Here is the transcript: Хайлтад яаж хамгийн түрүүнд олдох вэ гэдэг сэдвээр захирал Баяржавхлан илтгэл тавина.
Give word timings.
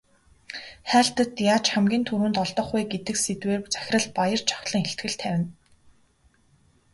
Хайлтад 0.91 1.31
яаж 1.53 1.65
хамгийн 1.73 2.03
түрүүнд 2.09 2.37
олдох 2.43 2.67
вэ 2.73 2.81
гэдэг 2.93 3.17
сэдвээр 3.25 3.61
захирал 3.73 4.07
Баяржавхлан 4.17 4.83
илтгэл 4.87 5.15
тавина. 5.21 5.49